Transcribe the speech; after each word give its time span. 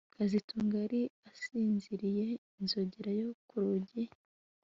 kazitunga 0.15 0.75
yari 0.83 1.01
asinziriye 1.29 2.25
inzogera 2.59 3.11
yo 3.21 3.29
ku 3.47 3.55
rugi 3.63 4.03